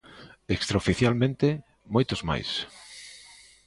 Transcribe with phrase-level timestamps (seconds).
[0.55, 1.47] Extraoficialmente,
[1.93, 2.49] moitos máis.